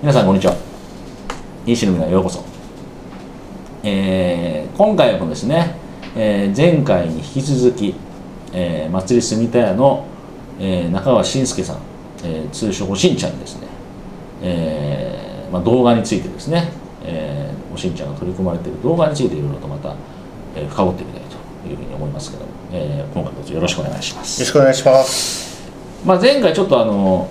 [0.00, 0.54] 皆さんこんにちは。
[1.66, 2.44] 西野美奈へようこそ、
[3.82, 5.74] えー今回もですね、
[6.16, 7.94] えー前回に引き続き、
[8.52, 10.06] えー、祭り住田屋の、
[10.60, 11.78] えー中川慎介さん、
[12.24, 13.66] えー通称おしんちゃんにですね、
[14.42, 16.70] えーまあ、動画についてですね、
[17.04, 19.94] えーおしんちゃんが取り組まれている動画についていろいろとまた、
[20.54, 24.40] えー深掘ってみたいというふうに思いますけども、えー今回どうぞよろしくお願いします。
[24.40, 25.68] よろしくお願いします。
[26.06, 27.28] まあ、前回ちょっとあの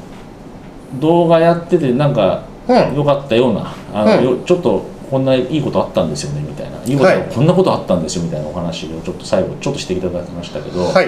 [1.00, 11.08] 動画やっててなんかうん良かったようなあの、うんよちょっとこんないいことあったんですよねみたいないいこと、はいこんなことあったんですよみたいなお話をちょっと最後ちょっとしていただきましたけど、はい。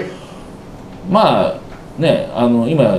[1.10, 1.56] まあ
[2.02, 2.98] ねあの今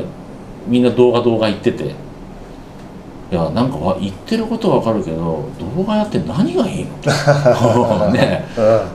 [0.66, 8.10] みんな動画動画言ってていやなんかわ言ってることはわかるけど動画やって何がいいの？
[8.12, 8.45] ね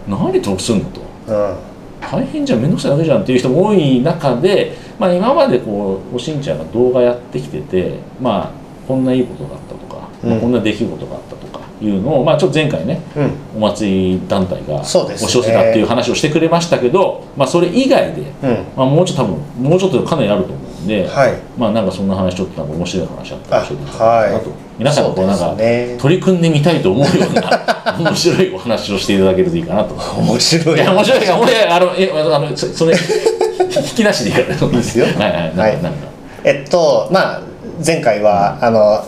[0.08, 0.86] う何得すんの
[1.26, 1.32] と。
[1.34, 1.36] ん。
[1.36, 1.56] うん。
[2.02, 13.32] 大変じゃん面倒くさいだけじゃんっていう人も多い中で、まあ、今までこうおしんちゃんが動画やってきててまあこんないいことがあったとか、うんまあこんな出来事があったとかいうのを、まあ、ちょっと前回ねうん。
[13.58, 18.66] お祭り団体がそうですね押し寄せたっていう話をしてくれましたけど、まあ、それ以外で、うん。
[18.76, 21.34] まあ、もうちょっと多分もうちょっとかなりあると思うんで、はい。
[21.58, 25.56] まあなんかそんな話ちょっとなんか面白い話あったら教えていただけたらなと、はい皆さんもこうなんか
[26.02, 30.76] 取り組んでみたいと思うような 面白いお話をしていただけるといいかなと面白い。
[30.76, 34.68] いや、面白いから、俺、あの、え、あの、そ、それ、引き出しでいいから。
[34.68, 36.08] いいですよはいはい、なんか、はいなんか。
[36.44, 37.42] えっと、まあ、
[37.84, 39.06] 前回は、あの、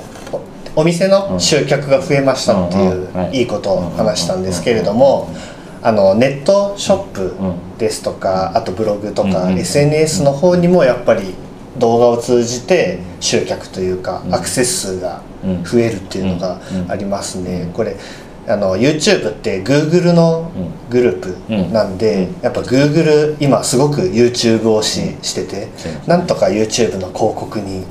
[0.76, 3.42] おお店の集客が増えましたっていういうい。
[3.44, 5.30] いことを話したんですけれども、
[5.82, 7.34] あのネットショップ
[7.78, 11.36] ですとか、あとブログとか SNS の方にもやっぱり
[11.78, 14.36] 動画を通じて集客というかうん。
[14.36, 15.22] アクセス数が
[15.64, 16.92] 増えるっていうのがうん。
[16.92, 17.70] ありますね。
[17.74, 17.96] これ
[18.48, 20.52] あの YouTube って Google の
[20.90, 25.68] グループなんで、やっぱ Google 今すごく YouTube 推ししてて、
[26.08, 27.84] なんとか YouTube の広告にうん。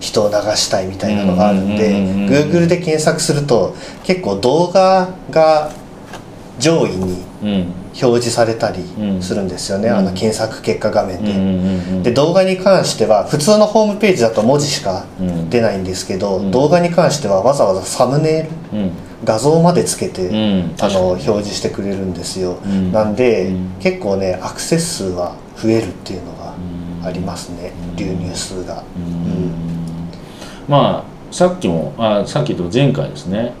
[0.00, 1.90] 人を流したいみたいなのがあるんで
[2.28, 5.70] Google で検索すると結構動画が
[6.58, 7.72] 上位にうん。
[8.02, 11.26] 表示されたりうんするんですよね、うんあの検索結果画面うん。
[11.26, 11.30] う
[11.96, 12.00] ん。
[12.00, 12.10] うで。
[12.10, 18.90] で動画に関しては普通のホームページだと文字しかうん出ないんですけど、うん動画に関してはわざわざサムネイルうん。
[19.24, 20.74] 画像までつけて、うん。
[20.80, 21.22] あの表。
[21.24, 26.54] 示してくれるんですよ、うんなんで、うん結構ねアクセス数は増えるっていうのが
[27.00, 28.82] うんありますね、うん流入数が。
[28.96, 29.50] うん。
[30.68, 33.52] まあ、さっきも、あ、さっきと前回ですね。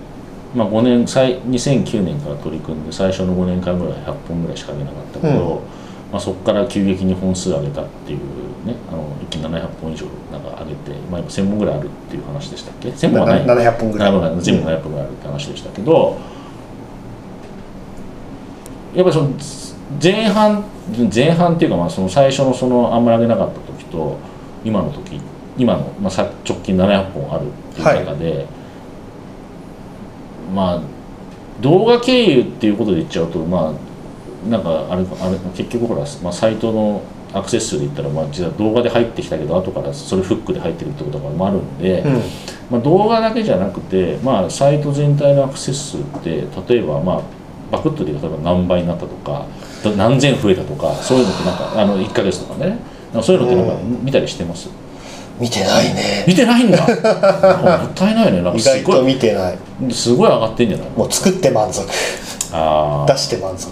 [0.54, 5.32] まあ、5年、最、2009年から取り組んで、最初の5年間ぐらい100本ぐらいしか上げなかったけど。
[5.32, 8.18] うんまあ、そこから急激に本数上げたっていう
[8.64, 13.46] ね、あの一気に700本以上なんか上げて、まあ、今1000本ぐらいあるっていう話でしたっけ ?1000 本はない。
[13.46, 14.10] な700本ぐらい。
[14.10, 16.18] 700本全部700本ぐらいあるって話でしたけど、
[18.94, 19.30] やっぱりその
[20.02, 20.64] 前半
[21.12, 24.18] 前半っていうかまあその最初のそのあんまり上げなかった時と
[24.64, 25.20] 今の時
[25.56, 28.46] 今の、まあ、さ直近700本あるっていう中で、
[30.54, 30.82] まあ
[31.60, 37.02] 動画経由っていうことで言っちゃうとまあなんかあれあれ結局ほら、まあ、サイトの
[37.34, 42.22] アクセス数で言ったら、まあ、実は動画で入ってきたけど後からそれフックで入ってるってこともあるんで、うん。
[42.70, 47.22] まあ、動画だけじゃなくて、まあ、サイト全体のアクセス数って例えばまあ
[47.72, 49.46] バクッとで例えば何倍になったとか
[49.82, 52.78] だ何千増えたとかそういうのってなんかあの1ヶ月とかね。
[53.22, 54.68] そういうのってなんか見たりしてます、
[55.38, 56.24] 見てないね。
[56.26, 56.78] 見てないんだ。
[56.84, 58.42] もったいないね。
[58.42, 59.58] なんか意外と見てない。
[59.92, 60.88] すごい上がってんじゃない？
[60.96, 61.88] もう作って満足。
[62.52, 63.70] ああ出して満足。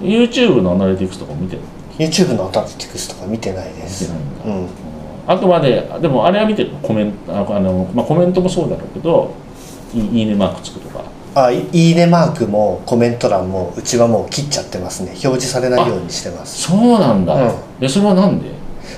[0.00, 1.62] YouTube のアナリティクスとか見てる
[1.98, 4.12] YouTube のアタンティクスとか見てないです。
[4.44, 4.66] うん。
[5.26, 9.34] あくまででもあれは見てるコメントああの、まあ、コメントもそうだろうけど
[9.94, 11.04] いいねマークつくとか。
[11.34, 15.10] あいいいねマークもコメント欄もうちはもう切っちゃってますね。
[15.10, 16.62] 表示されないようにしてます。
[16.62, 17.80] そうなんだ、うん。
[17.80, 18.50] でそれはなんで？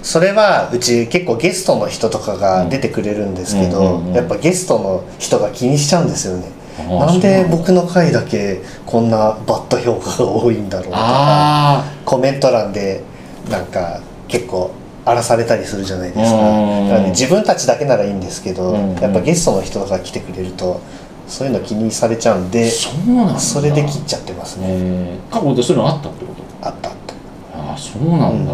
[0.03, 6.49] それはうち結構ゲストの人とかが出てくれるんですけど、やっぱゲストの人が気にしちゃうんですよね
[6.79, 13.03] なんで僕の回だけこんなバッド評価が多いんだろうとかあコメント欄で
[13.49, 14.73] なんか結構
[15.05, 16.37] 荒らされたりするじゃないですか。
[16.37, 16.89] うん。
[16.89, 18.95] なので自分たちだけならいいんですけど、うん。
[18.97, 20.81] やっぱゲストの人が来てくれると
[21.29, 23.39] そういうの気にされちゃうんあでそうなんだ。
[23.39, 25.33] それで切っちゃってますね、えー。
[25.33, 26.43] 過去でそういうのあったってこと？
[26.67, 26.89] あった。
[26.91, 27.15] あった
[27.59, 28.53] ああそうなんだ、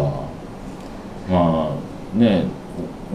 [1.29, 2.43] まあね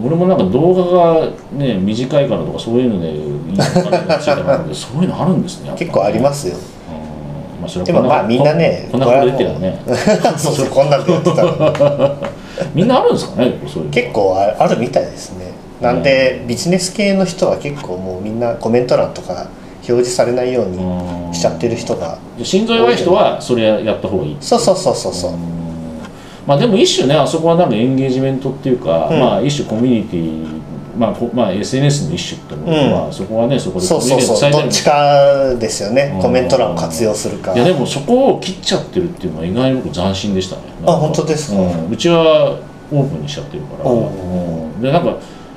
[0.02, 0.82] 俺もなんか動画
[1.20, 3.20] がね短いからとかそういうのでいい
[3.56, 5.76] のかなって そういうのあるんですねね。
[5.78, 6.54] 結構ありますよ。
[6.56, 7.62] うん。
[7.62, 9.80] まあでもまあみんなねこんなことてるよね。
[10.36, 12.16] そうそうこんなんでやってたの
[12.74, 13.54] みんなあるんですかね
[13.90, 15.46] 結構ああるみたいですね。
[15.80, 19.46] なんでビジネス系の人は結構もうみんなコメント欄とか
[19.88, 25.55] 表示されないようにうんしちゃってる人が心臓弱い人はそれやった方がいいそうそうそうそうそううん
[26.46, 29.20] まあでも一種ねあそこはなんかエンゲージメントっていうか、うん。
[29.20, 30.56] まあ一種コミュニティ
[30.96, 33.12] まあこまあ SNS の一種って思うのは、うん。
[33.12, 34.50] そこはねそこでそうそうそう。
[34.50, 36.18] どっちかですよね。
[36.22, 37.52] コメント欄を活用するか。
[37.54, 40.62] いやでもそこを切っちゃってるっていうのは意外に僕斬新でしたね。
[40.86, 41.60] あ本当ですか？
[41.60, 41.90] うん。
[41.90, 42.58] うちは
[42.92, 44.80] オープンにしちゃってるから、おううん。
[44.80, 45.16] でなんか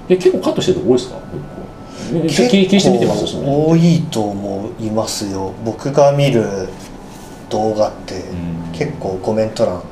[0.10, 1.18] え結構カットしてるとこ多いですか？
[2.18, 2.48] 結構。
[2.48, 3.46] え気気にして見てますそれ。
[3.48, 5.54] 多いと思いますよ。
[5.64, 6.68] 僕が見る
[7.50, 8.72] 動画ってうん。
[8.74, 9.84] 結構コメント欄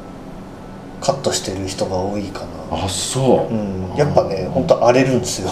[1.07, 2.83] カットしてる人が多いかな。
[2.83, 3.95] あそう、うん。
[3.95, 5.51] やっぱね本当荒れるんですよ。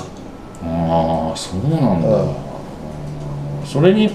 [0.66, 2.26] ああそうなんだ、う
[3.64, 3.66] ん。
[3.66, 4.10] それに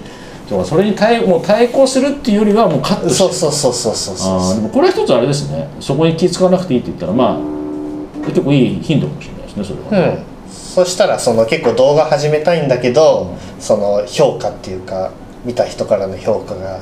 [0.67, 5.67] それに対もう対抗するっていうよりはもうカットしてそうそうそうそうそうそうあーでもこれは一つあれですね。
[5.81, 10.09] そこに気使わなくていいって言ったらまあ結構いい頻度かもしれないですねそれは。
[10.09, 15.11] ね、うん、そしたらその結構動画始めたいんだけど、その評価っていうか
[15.47, 16.81] 見た人からの評価が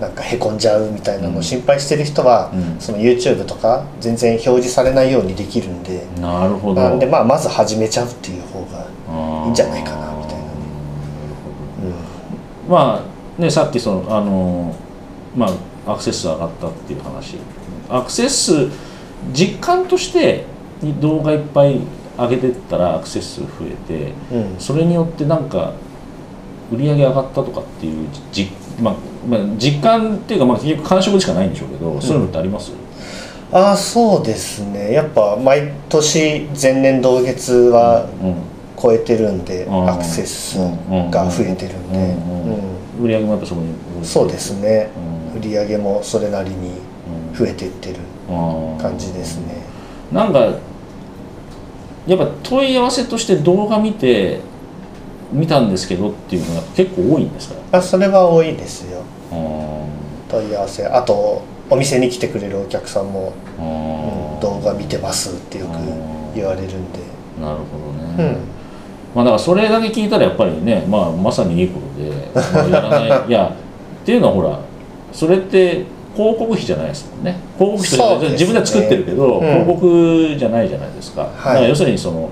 [0.00, 2.80] なんかへこんじゃうみたいなのを心配してる人は、うん。
[2.80, 6.82] その YouTube とか全然表示されないようにできるんで、なるほど。
[6.82, 8.86] なんでまあまず始めちゃうっていう方が、
[9.46, 10.34] いいんじゃないかなみたいな。
[10.34, 10.38] う
[12.68, 12.70] ん。
[12.70, 13.02] ま
[13.38, 14.76] あねさっきそのあの
[15.34, 15.46] ま
[15.86, 17.38] あアクセス数上がったっていう話。
[17.88, 18.70] アクセス数
[19.32, 20.44] 実感として
[21.00, 21.80] 動画いっぱい
[22.18, 24.52] 上げてったらアクセス数増えてうん。
[24.52, 25.72] うんそれによってなんか
[26.70, 28.50] 売り上げ上がったとかっていうじ、
[28.80, 28.94] まあ
[29.28, 32.72] まあ、実感っていうか、まあ、結局感触でしかないんでしょうけど、そういうのってあります？
[33.52, 34.92] ああそうですね。
[34.92, 38.34] やっぱ毎年前年同月はうん。
[38.78, 39.88] 超えてるんで、うん。
[39.90, 40.58] アクセス数
[41.10, 42.14] が増えてるんで、
[43.00, 43.74] 売り上げもやっぱそこに
[44.04, 44.90] そうですね、
[45.32, 45.40] うん。
[45.40, 46.72] 売り上げもそれなりに
[47.34, 47.96] 増えていってる
[48.28, 48.32] う
[48.74, 48.78] ん。
[48.78, 49.62] 感じですね。
[50.12, 50.50] なんかや
[52.16, 54.40] っぱ問い合わせとして動画見て
[55.32, 57.78] 見たんですけどっていうのが結構多いんですか？
[57.78, 58.98] あそれは多いですよ。
[58.98, 60.86] うん問い合わせ。
[60.86, 63.32] あとお店に来てくれるお客さんも、
[64.40, 65.72] 動画見てますってよく
[66.34, 67.00] 言われるんで。
[67.40, 68.38] なるほどね、うん。
[69.14, 73.28] まあだからそれだけ聞いたらやっぱりね、まあ、まさにいいことで、まあやらない。
[73.28, 73.54] いや
[74.02, 74.60] っていうのはほら
[75.12, 75.84] それって
[76.14, 77.36] 広告費じゃないですもんね。
[77.58, 78.30] 広告費とね。
[78.32, 79.46] 自分では作ってるけど、うん。
[79.46, 82.28] 広告じゃないじゃないですか、だから要するにその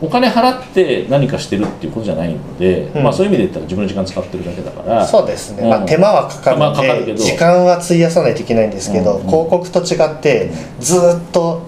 [0.00, 3.02] お金払って何かしてるっていうことじゃないので、うん。
[3.02, 5.70] まあそういう意味で言ったら自分の時間使ってるだけだからそうですね、うん。
[5.70, 7.18] まあ、手間はかかるまあんかかるけど。
[7.18, 9.26] で時間は費やさないといけないんですけど、うん。
[9.26, 10.50] 広告と違って
[10.80, 11.62] ずーっと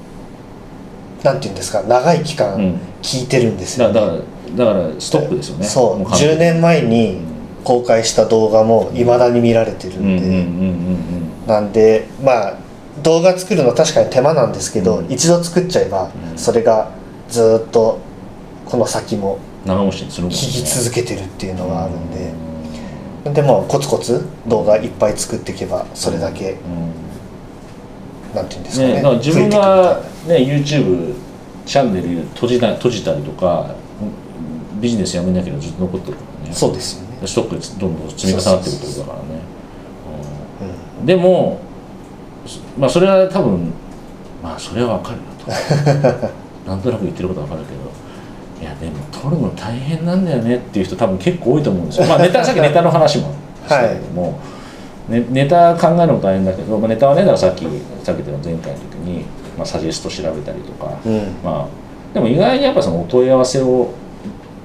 [1.22, 2.80] なんていうんですか長い期間うん。
[3.02, 4.18] 聞いてるんですよ、だだから
[4.56, 5.64] だからストップですよね。
[5.64, 5.98] そう。
[5.98, 6.34] も完全に。
[6.34, 7.18] 10年前に
[7.62, 11.46] 公開した動画もいまだに見られてるで、うんんうんうんうん。
[11.46, 12.54] なんでまあ
[13.02, 15.12] 動画作るの確かに手間なんですけど、うん。
[15.12, 16.38] 一度作っちゃえば、うん。
[16.38, 16.90] それが
[17.28, 17.98] ずーっと
[18.66, 20.38] この先もうん長持ちにするもんね。
[20.38, 28.34] 聞き続けてるっていうのがあるんで、でもコツコツ動画いっぱい作っていけばそれだけ、うん。
[28.34, 29.02] なんていうんですかね。
[29.02, 31.14] ね、自分増がね YouTube
[31.64, 36.54] チャンネル閉じた閉じたりとかうんビジネスやめなければずっと残ってるからね。
[36.54, 39.24] そうですよね、ストックでどんどん積み重なっていくってことだからね。
[40.60, 41.06] うんうん。
[41.06, 41.60] でも
[42.46, 43.72] そまあそれは多分
[44.42, 45.50] まあそれはわかるよと。
[46.70, 48.05] なんとなく言ってることはわかるけど
[48.60, 52.06] いやでも撮るの大変なんだよねっていう人多分結構多いと思うんですよ。
[52.08, 53.30] まあネタさっきネタの話も
[53.66, 54.38] したけども、
[55.08, 57.66] ね、ネタ考えるのも大変だけど、まあ、ネタはねだからさっき
[58.02, 59.24] さっき言った前回の時に、
[59.56, 61.20] まあ、サジェスト調べたりとか、うん。
[61.44, 63.90] まあでも意外にやっぱそのお問い合わせを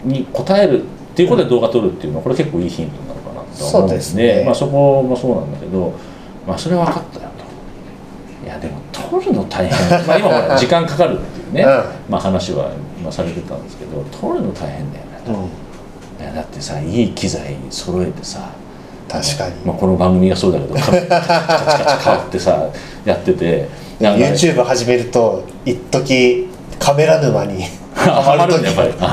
[0.05, 4.43] に答えるっていうことで動画撮るっていうのはこれ結構いいヒントなのかなと思うんでそうですね。
[4.45, 5.93] まあ、そこもそうなんだけど、
[6.47, 7.29] まあ、それは分かったよ
[8.41, 8.45] と。
[8.47, 10.07] いやでも撮るの大変。
[10.07, 12.11] まあ今ほら時間かかるっていうね、うん。
[12.11, 15.21] まあ、話は今されてたんですけど撮るの大変だよね。
[15.25, 15.49] と、うん。
[16.21, 18.51] いやだってさいい機材揃えてさ
[19.09, 22.69] 確かに、まあ、この番組がそうだけどカチカチ変わってさ
[23.03, 23.67] やってて
[23.99, 26.47] YouTube 始めると一時
[26.79, 27.63] カメラ沼に
[27.95, 28.65] ハマる時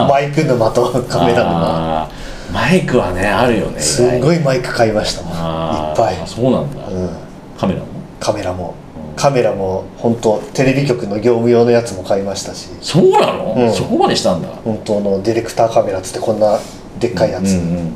[0.09, 2.11] マイク沼とカメラ沼
[2.53, 7.11] マイクはねあるよねすんごいいマイク買いましたもんいっぱい、あそうなんだ、うん、
[7.59, 7.87] カメラも
[8.21, 8.88] カメラもうん
[9.19, 12.69] カメラも本当テレビ局の業務用のやつも買いましたし。
[12.81, 13.73] そうなの、うん。
[13.73, 14.49] そこまでしたんだ。
[14.65, 16.59] 本当のディレクターカメラっつってこんな
[17.01, 17.95] でっかいやつ、うん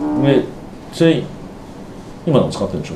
[0.00, 0.24] うんうん。
[0.24, 0.44] で
[0.92, 1.22] それ
[2.26, 2.94] 今のも使ってるんでしょ？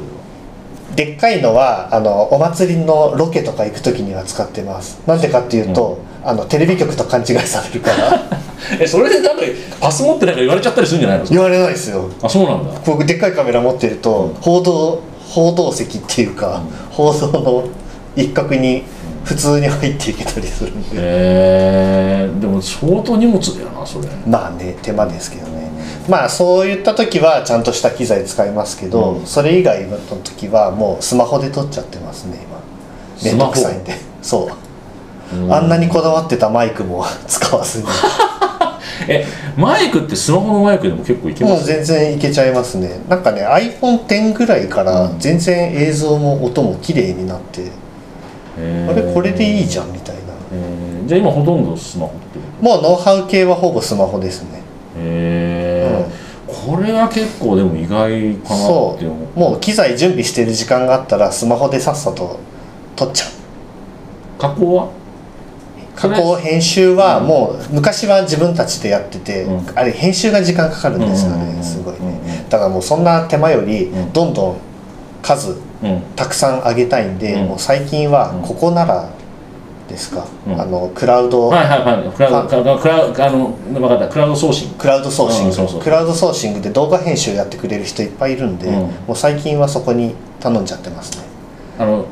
[0.95, 5.01] でっかいのはあのお祭りのロケとか行く時には使ってます。
[5.07, 8.23] なんでかっていうと、あのテレビ局と勘違いされるから。
[8.81, 9.43] えそれでなんか
[9.81, 11.25] パス持ってないから言われちゃったりするんじゃないの？
[11.25, 12.09] 言われないですよ。
[12.23, 12.79] あそうなんだ。
[12.81, 15.01] こうでっかいカメラ持ってると、報道
[15.33, 17.69] 報道席っていうか、報道の
[18.15, 18.85] 一角に
[19.25, 24.09] 普通に入っていけたりするんで、へえでも相当荷物だよなそれ。
[24.27, 25.71] まあね手間ですけどね。
[26.09, 29.27] まあそういった時はちゃんとした機材使いますけど、うん。
[29.27, 32.47] それ以外の時はもうスマホで撮っちゃってますね
[33.23, 33.31] 今。
[33.31, 33.95] めんどくさいんで。
[34.21, 35.53] そう。
[35.53, 37.87] あんなにこだわってたマイクも 使わずに
[39.09, 43.01] えマイクってスマホのマイクでも結構いけまもうす全然いけちゃいますね。
[43.09, 45.19] なんかね iPhone10 ぐらいからうん。
[45.19, 48.91] 全然映像も音も綺麗になって、へー。
[48.91, 50.23] あれこれでいいじゃんみたいな。
[50.53, 51.07] えー。
[51.07, 54.63] じゃあ今ほとんどスマホってもうノウハウ系はほぼスマホですね。
[54.97, 56.07] へえ、
[56.47, 59.03] これは結構でも意外かなってそ思う。
[59.37, 59.39] う。
[59.39, 62.39] もう機材準備してる時間があったらスマホでさっさと
[62.95, 63.29] 撮っちゃう。
[64.41, 65.02] 加工は？
[65.95, 72.47] 加工編集はもう昔は自分たちでやってて、うんあれ編集が時間かかるんですよねすごいね。
[72.49, 74.13] だからもうそんな手間よりうん。
[74.13, 74.57] どんどん
[75.23, 77.49] 数うんたくさん上げたいんで、うん。
[77.49, 79.09] もう最近はうんここなら
[79.89, 80.61] ですか、うん。
[80.61, 82.11] あのクラウド、はいはいはい。
[82.17, 84.09] クラウドクラウドクラウドあの分かった。
[84.09, 84.75] クラウドソーシング。
[84.77, 88.75] クラウドソーシング、うんそうそうクラウドソーシングで動画編集やってくれる人いっぱいいるんで、うん。
[88.75, 91.25] もう最近はそこに頼んじゃってますね。
[91.79, 92.07] あの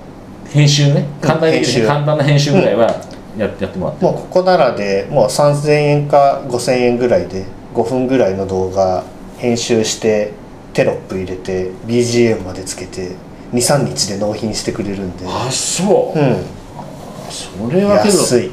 [0.50, 1.06] 編集ね。
[1.22, 2.94] 簡単に簡単な編集ぐらいは
[3.38, 4.04] や,、やってもらって。
[4.04, 7.44] もうここならでもう3000円か5000円ぐらいで
[7.74, 9.04] 5分ぐらいの動画
[9.38, 10.32] 編集して
[10.72, 13.16] テロップ入れて BGM までつけて
[13.52, 15.26] 23日で納品してくれるんで。
[15.26, 16.44] あそう、うん。
[17.30, 18.50] それはけど安い。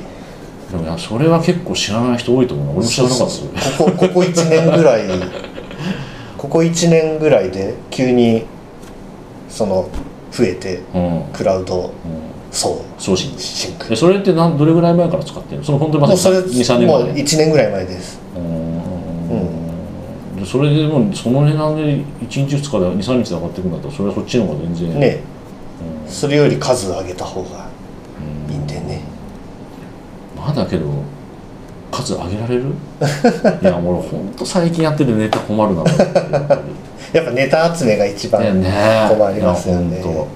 [0.71, 2.71] でもいやそれは結構知らない人多いと思うな。
[2.73, 5.07] 俺も知らなかったここここ1年ぐらい
[6.37, 8.45] ここ1年ぐらいで急に
[9.49, 9.87] その
[10.31, 11.91] 増えてうん、うん、クラウド
[12.51, 15.63] ソ送信ーシングえそれってなんどれぐらい前から使ってるの？
[15.63, 18.19] その本当にまだもうそれ23年もう前1年ぐらい前です。
[18.35, 20.37] うん。
[20.39, 24.99] でそれでもうその値段で1日2日で23日で上がっていくんだったらそれはそっちの方が全然。
[24.99, 25.19] ね。
[26.07, 27.67] それより数上げた方が
[28.47, 29.01] うんいいんでね。
[30.37, 30.85] まだけど
[31.91, 32.63] 数上げられる？
[33.61, 35.83] いや俺ほんと最近やってるネタ困るな
[37.13, 39.97] やっぱネタ集めが一番困りますよね。
[39.97, 40.21] いやほんと。
[40.21, 40.27] うん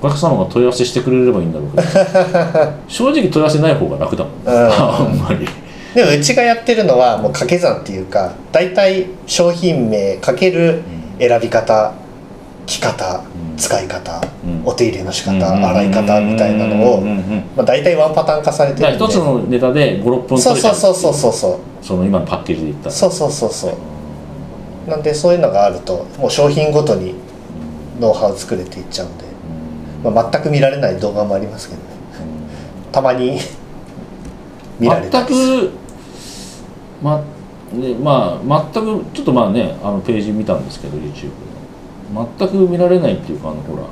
[0.00, 1.82] お客様が問い合わせしてくれればいいんだろうけど。
[2.88, 5.46] 正直問い合わせない方が楽だもん、 あんまり。
[5.94, 10.82] でもうちがやってるのはもう掛け算っていうか大体商品名かける
[11.18, 11.92] 選び方
[12.66, 13.22] 着方
[13.52, 13.56] うん。
[13.56, 14.62] 使い方うん。
[14.64, 15.64] お手入れの仕方うん。
[15.64, 17.02] 洗い方みたいなのをうん。
[17.02, 19.04] うんうんまあ大体ワンパターン化されてるんで。
[19.04, 21.56] 一つのネタで56分そうそうそうそうそうそう。
[21.84, 22.94] その今のパッケージで言ったら。
[22.94, 23.72] そうそうそうそう。
[24.88, 27.14] なんでそういうのがあるともう商品ごとに
[28.00, 29.24] ノウハウ作れていっちゃうんで、
[30.02, 31.86] まあ、全く見られない動画もありますけどね。
[32.92, 33.38] たまに
[34.78, 35.60] 見られた全りす。
[35.62, 35.70] るく
[37.02, 37.22] ま
[37.72, 41.30] ねまあ全くちょっとまあねあのページ見たんですけど YouTube
[42.14, 42.28] の。
[42.38, 43.84] 全く見られないっていうかあのほら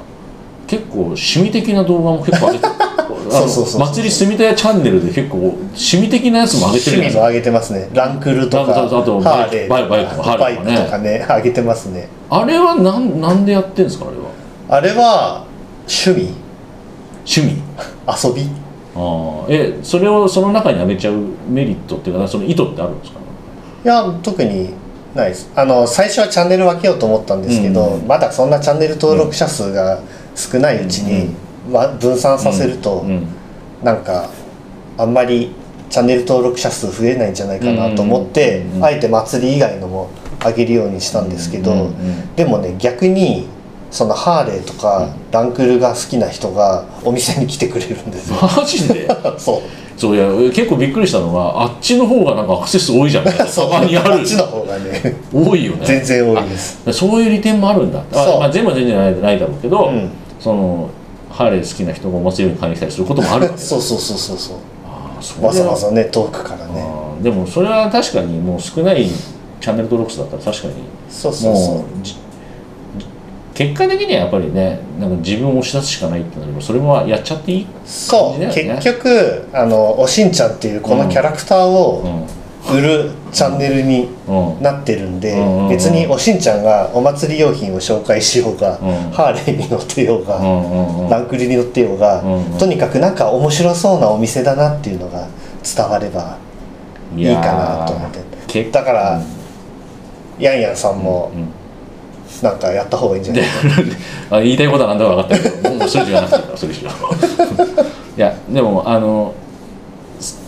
[0.67, 2.67] 結構趣味的な動画も結構上げて
[3.31, 7.89] そうそうそう祭り住みたやチャンネルで結構趣味的なやつも上げてる趣味も上げてますね。
[7.95, 12.09] ランクルとかあとバイバイとかハーレとかね上げてますね。
[12.31, 14.29] あれはなんなんでやってんですかあれは？
[14.69, 15.45] あれは
[15.89, 16.35] 趣味？
[17.25, 17.63] 趣味？
[18.07, 18.49] 遊び？
[18.95, 21.15] ああえそれをその中に上げちゃう
[21.49, 23.19] メリットっていうかその意図ってあるんですか？
[23.21, 23.27] ね
[23.85, 24.75] いや特に
[25.15, 25.51] ないです。
[25.55, 28.07] あの最初はチャンネル分けようと思ったんですけど、うん。
[28.07, 30.01] まだそんなチャンネル登録者数が
[30.35, 31.35] 少ないうちに、
[31.73, 33.27] わ分散させると、うん
[33.83, 34.29] なんか
[34.97, 35.53] あんまり
[35.89, 38.85] チャンネル登録者数増えないんじゃないかなと思って、うんうん。
[38.85, 40.11] あえて祭り以外のも
[40.45, 42.35] 上げるようにしたんですけど、うんうん。
[42.35, 43.49] でもね逆に
[43.91, 48.37] そのハーレーとかランクルが好きな人がお店に来てくれるんですよ。
[48.57, 49.09] マジで？
[49.39, 49.61] そう。
[49.99, 53.25] そういや結構びっくりしたのがあっちの方がなんかアクセス多いじゃん。
[53.25, 53.71] た そう。
[53.71, 54.23] まにある。
[54.23, 55.17] っちの方がね。
[55.33, 55.79] 多いよね。
[55.85, 56.79] 全然多いです。
[56.87, 58.01] あそういう利点もあるんだ。
[58.13, 58.41] あそう。
[58.41, 60.09] まあ、全部は全然ないないだろうけど、うん。
[60.39, 60.89] その
[61.31, 64.57] ハーレー好きな人がお祭りに買いに来たりすることもあるそうそうそうそうそう。
[65.21, 66.85] そわざわざね遠くからね。
[67.23, 69.11] でもそれは確かにもう少ない
[69.61, 70.75] チャンネル登録数だったら確かに。
[71.11, 71.75] そうそうそう。
[71.75, 72.15] もうじ
[73.59, 78.81] 結果的にはやっぱりねなんか自分を押し出すしかないってなればそれもやっちゃっていい、そう、感じだよね。
[78.81, 82.27] 結局あのおしんちゃんっていうこのキャラクターうをん。
[82.73, 85.41] 売るチャンネルにうんなってるんで、うん。
[85.41, 85.63] うん。
[85.65, 85.69] うん。
[85.71, 89.11] 別におしんちゃんがお祭り用品を紹介しようが、うん。
[89.11, 90.71] ハーレーに乗ってようが、うん。
[90.71, 91.05] うん。
[91.05, 91.11] うん。
[91.11, 92.53] ランクリに乗ってようが、うん。
[92.53, 92.59] うん。
[92.59, 95.27] とにかくなんか面白そうなお店だなっていうのが
[95.65, 96.39] 伝われば
[97.17, 98.21] いいかなと思って。
[98.47, 99.21] 結だから、
[100.39, 101.58] ヤンヤンさんもうん
[102.43, 103.49] なんかやった方がいいんじゃなでい
[104.31, 106.91] あ言いたいことは何だか分かったけどもうそれじゃなくていいからそれしよ
[108.17, 109.33] ういやでもあの
[110.21, 110.39] す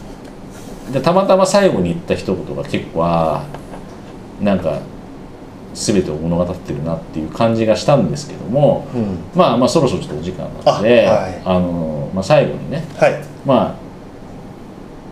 [0.92, 4.78] でたまたま最後に言った一言が結構あーなんか
[5.74, 9.18] 全てを物語ってるなっていう感じがしたんですけどもうん。
[9.34, 11.42] まあまあそろそろちょっとお時間なのであはい。
[11.44, 13.20] あの、まあ、最後にねはい。
[13.46, 13.74] まあ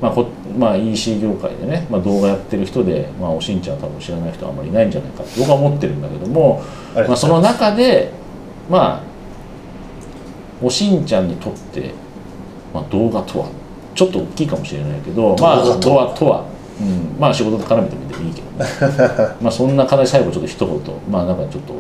[0.03, 0.27] まあこ
[0.59, 6.63] まあ、EC 業界でね、まあ、動画やってる人で、まあ、おしんちゃんは多分知らない人はあんまりいないんじゃないかって僕は思ってるんだけども、
[6.95, 8.13] あまあ、その中で
[8.69, 9.03] まあ
[10.61, 11.93] おしんちゃんにとって
[12.73, 13.49] まあ、動画とは
[13.95, 16.45] ちょっと大きいかもしれないけどまあ動画と動画とは、
[16.81, 19.37] うん、まあ仕事と絡めてみてもいいけどね。
[19.41, 21.75] まあそんな課題最後ちょっと一言まあなんかちょっと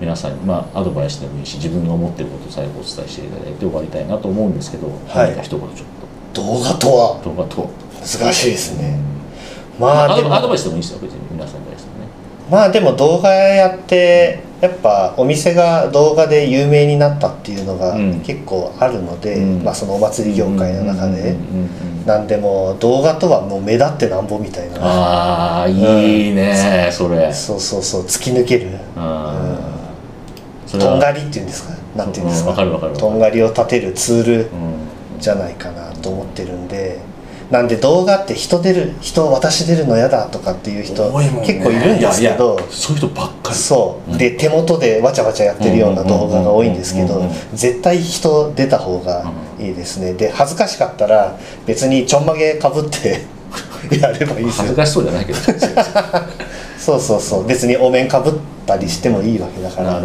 [0.00, 5.30] 皆さんにまあアドバイスでもいいし自分が思ってることを最後お伝えしていただいて終わりたいなと思うんですけど、はい。
[5.30, 6.00] 何か一言ちょっ
[6.32, 7.20] 動画とは？
[7.22, 7.68] と動画とは
[8.00, 8.98] 難しいですね。
[9.78, 10.34] まあでも。
[10.34, 12.06] アドバイスでもいいですよ別に皆さんに対してもね。
[12.50, 18.20] まあでも動画やってやっぱお店が動画で有名になったっていうのがうん。
[18.20, 19.64] 結構あるので、うん。
[19.64, 21.12] まあそのお祭り業界の中で。
[21.12, 21.40] うんうんうんうん
[22.00, 24.78] なんでも動画とはもう目立ってなんぼみたいな。
[24.80, 27.30] ああいいね、それ。
[27.30, 28.70] そうそうそう突き抜ける。
[28.96, 29.00] と
[30.96, 31.74] んがりっていうんですか？
[31.94, 32.96] なんていうんですうんかわかるわかる。
[32.96, 34.46] とんがりを立てるツールうん。
[35.20, 36.98] じゃないかなと思ってるんで
[37.50, 41.10] なんで動画って人出る人私出るの嫌だとかっていう人
[41.44, 43.56] 結構いるんですけどそういう人ばっかり。
[43.56, 44.18] そう、うん。
[44.18, 50.14] で手元でわちゃわちゃやってるような動画が多いんですけど絶対人出た方がいいですね。
[50.14, 53.22] で恥ずかしかったら別にちょんまげかぶって
[54.00, 54.62] やればいいですよ。
[54.62, 55.38] 恥ずかしそうじゃないけど
[56.78, 57.46] そうそうそう。
[57.48, 58.32] 別にお面かぶっ
[58.64, 60.00] たりしてもいいわけだから。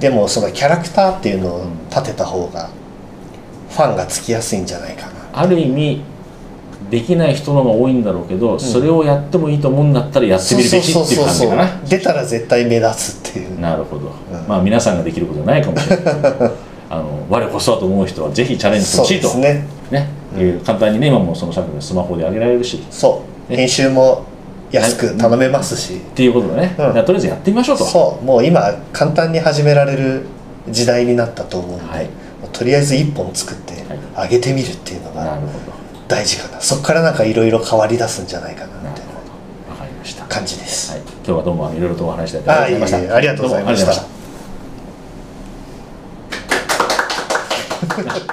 [0.00, 2.68] でもそのキャラクターっていうのを立てた方が
[3.70, 5.12] ファンがつきやすいんじゃないかな。
[5.32, 6.02] ある意味
[6.90, 11.80] できない人の方が多いんだろうけど、それをやってもいいと思うんだったらやってみるべきっていう感じかな。
[11.88, 13.60] 出たら絶対目立つっていう。
[13.60, 14.48] なるほど、うん。
[14.48, 16.50] まあ皆さんができることじゃないかもしれないけど
[16.90, 19.28] あの我こそはと思う人はぜひチャレンジしてほしいと。
[19.28, 19.66] ですね。
[19.92, 20.08] ね。
[20.36, 22.82] いう簡単にね今もそのさっきのスマホで上げられるし。
[22.90, 23.50] そう。
[23.52, 23.56] ね。
[23.56, 24.24] 編集も
[24.72, 26.92] 安く頼めますし、っていうことでね、うん。
[26.92, 27.84] とりあえずやってみましょうと。
[27.84, 28.24] そう。
[28.24, 30.26] もう今簡単に始められる
[30.68, 32.08] 時代になったと思うんで、はい。
[32.52, 33.74] とりあえず1本作って
[34.14, 35.79] は上げてみるっていうのがなるほど
[36.10, 36.60] 大事かな。
[36.60, 40.22] そこからなんかいろいろ変わり出すんじゃないかなみたいなかりました。
[40.22, 42.54] な感じです、はい、今日はどうもいろいろとお話しいた。
[42.60, 43.92] だいてありがとうございました。
[43.92, 43.98] あり
[47.88, 48.29] がとうございました